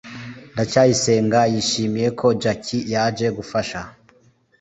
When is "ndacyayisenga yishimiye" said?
0.53-2.09